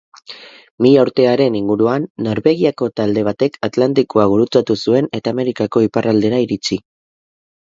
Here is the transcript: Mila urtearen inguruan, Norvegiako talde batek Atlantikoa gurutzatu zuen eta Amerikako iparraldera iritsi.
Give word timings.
Mila 0.85 1.01
urtearen 1.07 1.57
inguruan, 1.59 2.07
Norvegiako 2.27 2.89
talde 3.01 3.25
batek 3.29 3.59
Atlantikoa 3.69 4.25
gurutzatu 4.33 4.79
zuen 4.87 5.11
eta 5.21 5.35
Amerikako 5.37 5.85
iparraldera 5.91 6.41
iritsi. 6.47 6.81